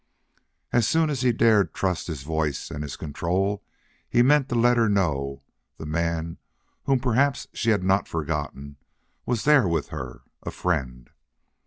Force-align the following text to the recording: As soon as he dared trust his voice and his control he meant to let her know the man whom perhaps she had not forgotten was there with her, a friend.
As 0.73 0.87
soon 0.87 1.11
as 1.11 1.21
he 1.21 1.31
dared 1.31 1.75
trust 1.75 2.07
his 2.07 2.23
voice 2.23 2.71
and 2.71 2.81
his 2.81 2.95
control 2.95 3.61
he 4.09 4.23
meant 4.23 4.49
to 4.49 4.55
let 4.55 4.75
her 4.75 4.89
know 4.89 5.43
the 5.77 5.85
man 5.85 6.39
whom 6.85 6.99
perhaps 6.99 7.47
she 7.53 7.69
had 7.69 7.83
not 7.83 8.07
forgotten 8.07 8.77
was 9.27 9.43
there 9.43 9.67
with 9.67 9.89
her, 9.89 10.23
a 10.41 10.49
friend. 10.49 11.11